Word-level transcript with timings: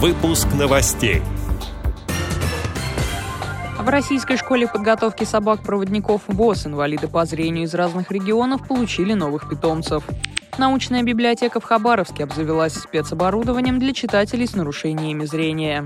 Выпуск 0.00 0.46
новостей. 0.56 1.22
В 3.80 3.88
российской 3.88 4.36
школе 4.36 4.68
подготовки 4.68 5.24
собак-проводников 5.24 6.22
ВОЗ 6.28 6.66
инвалиды 6.66 7.08
по 7.08 7.24
зрению 7.24 7.64
из 7.64 7.74
разных 7.74 8.12
регионов 8.12 8.64
получили 8.68 9.14
новых 9.14 9.48
питомцев. 9.48 10.04
Научная 10.56 11.02
библиотека 11.02 11.58
в 11.58 11.64
Хабаровске 11.64 12.22
обзавелась 12.22 12.74
спецоборудованием 12.74 13.80
для 13.80 13.92
читателей 13.92 14.46
с 14.46 14.54
нарушениями 14.54 15.24
зрения. 15.24 15.84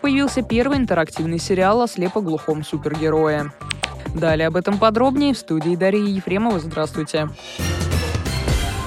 Появился 0.00 0.42
первый 0.42 0.78
интерактивный 0.78 1.40
сериал 1.40 1.82
о 1.82 1.88
слепоглухом 1.88 2.62
супергерое. 2.62 3.52
Далее 4.14 4.46
об 4.46 4.54
этом 4.54 4.78
подробнее 4.78 5.34
в 5.34 5.38
студии 5.38 5.74
Дарьи 5.74 6.08
Ефремова. 6.08 6.60
Здравствуйте. 6.60 7.28
Здравствуйте. 7.28 8.09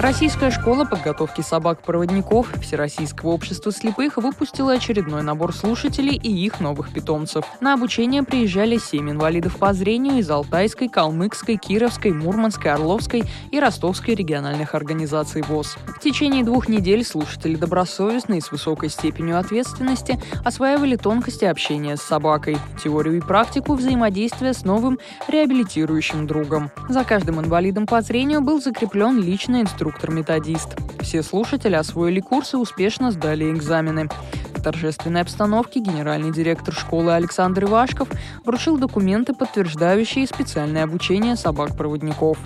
Российская 0.00 0.50
школа 0.50 0.84
подготовки 0.84 1.40
собак-проводников 1.40 2.52
Всероссийского 2.60 3.30
общества 3.30 3.72
слепых 3.72 4.16
выпустила 4.16 4.72
очередной 4.72 5.22
набор 5.22 5.54
слушателей 5.54 6.16
и 6.16 6.30
их 6.30 6.60
новых 6.60 6.92
питомцев. 6.92 7.44
На 7.60 7.74
обучение 7.74 8.24
приезжали 8.24 8.76
семь 8.76 9.12
инвалидов 9.12 9.56
по 9.56 9.72
зрению 9.72 10.18
из 10.18 10.28
Алтайской, 10.28 10.88
Калмыкской, 10.88 11.56
Кировской, 11.56 12.12
Мурманской, 12.12 12.72
Орловской 12.72 13.22
и 13.50 13.60
Ростовской 13.60 14.14
региональных 14.14 14.74
организаций 14.74 15.42
ВОЗ. 15.42 15.78
В 15.86 16.00
течение 16.00 16.44
двух 16.44 16.68
недель 16.68 17.04
слушатели 17.04 17.54
добросовестно 17.54 18.34
и 18.34 18.40
с 18.40 18.50
высокой 18.50 18.90
степенью 18.90 19.38
ответственности 19.38 20.20
осваивали 20.44 20.96
тонкости 20.96 21.44
общения 21.44 21.96
с 21.96 22.02
собакой, 22.02 22.58
теорию 22.82 23.18
и 23.18 23.20
практику 23.20 23.74
взаимодействия 23.74 24.52
с 24.54 24.64
новым 24.64 24.98
реабилитирующим 25.28 26.26
другом. 26.26 26.72
За 26.88 27.04
каждым 27.04 27.40
инвалидом 27.40 27.86
по 27.86 28.02
зрению 28.02 28.40
был 28.42 28.60
закреплен 28.60 29.18
личный 29.20 29.62
инструктор 29.62 29.83
инструктор-методист. 29.84 30.76
Все 31.00 31.22
слушатели 31.22 31.74
освоили 31.74 32.20
курсы 32.20 32.56
и 32.56 32.60
успешно 32.60 33.10
сдали 33.10 33.50
экзамены. 33.52 34.08
В 34.54 34.62
торжественной 34.62 35.20
обстановке 35.20 35.80
генеральный 35.80 36.32
директор 36.32 36.72
школы 36.72 37.12
Александр 37.12 37.64
Ивашков 37.64 38.08
вручил 38.46 38.78
документы, 38.78 39.34
подтверждающие 39.34 40.26
специальное 40.26 40.84
обучение 40.84 41.36
собак-проводников. 41.36 42.38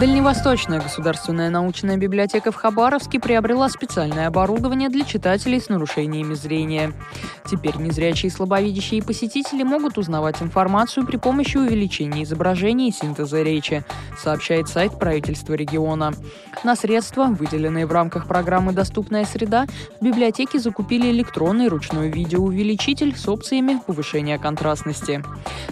Дальневосточная 0.00 0.80
государственная 0.80 1.48
научная 1.48 1.96
библиотека 1.96 2.50
в 2.50 2.56
Хабаровске 2.56 3.20
приобрела 3.20 3.68
специальное 3.68 4.26
оборудование 4.26 4.88
для 4.88 5.04
читателей 5.04 5.60
с 5.60 5.68
нарушениями 5.68 6.34
зрения. 6.34 6.92
Теперь 7.48 7.76
незрячие 7.76 8.28
и 8.30 8.32
слабовидящие 8.32 9.02
посетители 9.02 9.62
могут 9.62 9.98
узнавать 9.98 10.42
информацию 10.42 11.06
при 11.06 11.18
помощи 11.18 11.56
увеличения 11.56 12.24
изображений 12.24 12.88
и 12.88 12.92
синтеза 12.92 13.42
речи, 13.42 13.84
сообщает 14.18 14.68
сайт 14.68 14.98
правительства 14.98 15.54
региона. 15.54 16.12
На 16.64 16.76
средства, 16.76 17.26
выделенные 17.26 17.86
в 17.86 17.92
рамках 17.92 18.26
программы 18.26 18.72
«Доступная 18.72 19.24
среда», 19.24 19.66
в 20.00 20.04
библиотеке 20.04 20.58
закупили 20.58 21.10
электронный 21.10 21.68
ручной 21.68 22.08
видеоувеличитель 22.08 23.16
с 23.16 23.28
опциями 23.28 23.80
повышения 23.86 24.38
контрастности. 24.38 25.22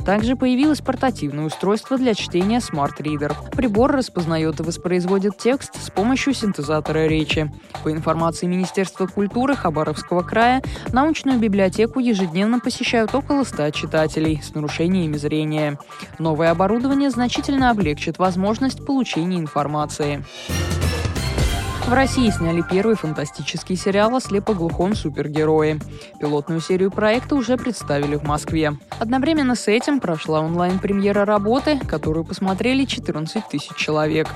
Также 0.04 0.36
появилось 0.36 0.80
портативное 0.80 1.46
устройство 1.46 1.96
для 1.96 2.14
чтения 2.14 2.58
Smart 2.58 2.98
Reader. 2.98 3.34
Прибор 3.52 3.92
распознает 4.10 4.58
и 4.58 4.62
воспроизводит 4.64 5.38
текст 5.38 5.80
с 5.80 5.88
помощью 5.88 6.34
синтезатора 6.34 7.06
речи. 7.06 7.50
По 7.84 7.92
информации 7.92 8.46
Министерства 8.46 9.06
культуры 9.06 9.54
Хабаровского 9.54 10.22
края, 10.22 10.62
научную 10.92 11.38
библиотеку 11.38 12.00
ежедневно 12.00 12.58
посещают 12.58 13.14
около 13.14 13.44
100 13.44 13.70
читателей 13.70 14.42
с 14.42 14.52
нарушениями 14.52 15.16
зрения. 15.16 15.78
Новое 16.18 16.50
оборудование 16.50 17.10
значительно 17.10 17.70
облегчит 17.70 18.18
возможность 18.18 18.84
получения 18.84 19.38
информации. 19.38 20.24
В 21.90 21.92
России 21.92 22.30
сняли 22.30 22.62
первый 22.70 22.94
фантастический 22.94 23.74
сериал 23.74 24.14
о 24.14 24.20
слепоглухом 24.20 24.94
супергерое. 24.94 25.80
Пилотную 26.20 26.60
серию 26.60 26.92
проекта 26.92 27.34
уже 27.34 27.56
представили 27.56 28.14
в 28.14 28.22
Москве. 28.22 28.74
Одновременно 29.00 29.56
с 29.56 29.66
этим 29.66 29.98
прошла 29.98 30.40
онлайн-премьера 30.40 31.24
работы, 31.24 31.80
которую 31.80 32.24
посмотрели 32.24 32.84
14 32.84 33.42
тысяч 33.48 33.74
человек. 33.74 34.28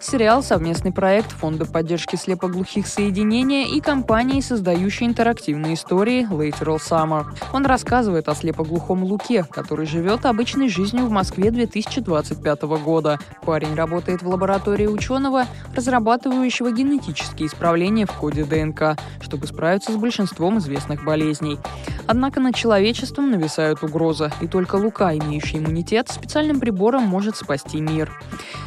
Сериал– 0.00 0.42
совместный 0.42 0.92
проект 0.92 1.30
Фонда 1.30 1.64
поддержки 1.64 2.16
слепоглухих 2.16 2.88
соединения 2.88 3.68
и 3.68 3.80
компании, 3.80 4.40
создающей 4.40 5.06
интерактивные 5.06 5.74
истории 5.74 6.26
Lateral 6.28 6.78
Summer. 6.78 7.26
Он 7.52 7.66
рассказывает 7.66 8.28
о 8.28 8.34
слепоглухом 8.34 9.04
Луке, 9.04 9.44
который 9.44 9.86
живет 9.86 10.26
обычной 10.26 10.68
жизнью 10.68 11.06
в 11.06 11.10
Москве 11.10 11.52
2025 11.52 12.62
года. 12.62 13.20
Парень 13.44 13.76
работает 13.76 14.22
в 14.22 14.28
лаборатории 14.28 14.88
ученого, 14.88 15.44
разрабатывающего 15.72 16.72
генетические 16.72 16.95
генетические 16.96 17.48
исправления 17.48 18.06
в 18.06 18.12
коде 18.12 18.44
ДНК, 18.44 18.98
чтобы 19.20 19.46
справиться 19.46 19.92
с 19.92 19.96
большинством 19.96 20.58
известных 20.58 21.04
болезней. 21.04 21.58
Однако 22.06 22.40
над 22.40 22.54
человечеством 22.54 23.30
нависают 23.30 23.82
угрозы, 23.82 24.30
и 24.40 24.46
только 24.46 24.76
Лука, 24.76 25.14
имеющий 25.14 25.58
иммунитет, 25.58 26.08
специальным 26.08 26.60
прибором 26.60 27.02
может 27.02 27.36
спасти 27.36 27.80
мир. 27.80 28.10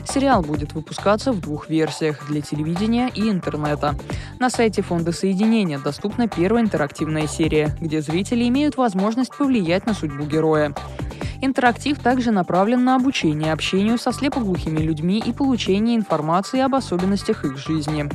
Сериал 0.08 0.42
будет 0.42 0.74
выпускаться 0.74 1.32
в 1.32 1.40
двух 1.40 1.70
версиях– 1.70 2.28
для 2.30 2.42
телевидения 2.42 3.10
и 3.14 3.30
интернета. 3.30 3.96
На 4.40 4.50
сайте 4.50 4.82
Фонда 4.82 5.12
Соединения 5.12 5.80
доступна 5.80 6.28
первая 6.28 6.64
интерактивная 6.64 7.28
серия, 7.28 7.76
где 7.80 8.02
зрители 8.02 8.48
имеют 8.48 8.78
возможность 8.78 9.36
повлиять 9.36 9.86
на 9.86 9.94
судьбу 9.94 10.26
героя. 10.26 10.74
Интерактив 11.42 12.00
также 12.00 12.32
направлен 12.32 12.84
на 12.84 12.96
обучение 12.96 13.54
общению 13.54 13.98
со 13.98 14.12
слепоглухими 14.12 14.80
людьми 14.80 15.24
и 15.26 15.32
получение 15.32 15.96
информации 15.96 16.60
об 16.60 16.76
особенностях 16.76 17.46
их 17.46 17.58
жизни. 17.58 18.10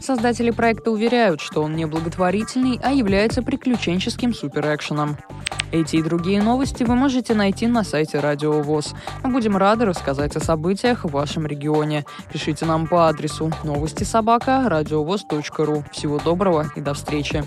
Создатели 0.00 0.50
проекта 0.50 0.90
уверяют, 0.90 1.40
что 1.40 1.62
он 1.62 1.76
не 1.76 1.86
благотворительный, 1.86 2.80
а 2.82 2.92
является 2.92 3.42
приключенческим 3.42 4.32
суперэкшеном. 4.32 5.18
Эти 5.72 5.96
и 5.96 6.02
другие 6.02 6.42
новости 6.42 6.82
вы 6.82 6.96
можете 6.96 7.34
найти 7.34 7.68
на 7.68 7.84
сайте 7.84 8.18
Радио 8.18 8.60
ВОЗ. 8.60 8.94
Мы 9.22 9.30
будем 9.30 9.56
рады 9.56 9.84
рассказать 9.84 10.34
о 10.34 10.40
событиях 10.40 11.04
в 11.04 11.10
вашем 11.10 11.46
регионе. 11.46 12.04
Пишите 12.32 12.64
нам 12.64 12.88
по 12.88 13.08
адресу 13.08 13.52
новости 13.62 14.02
собака 14.02 14.68
ру. 15.58 15.84
Всего 15.92 16.18
доброго 16.18 16.66
и 16.74 16.80
до 16.80 16.94
встречи. 16.94 17.44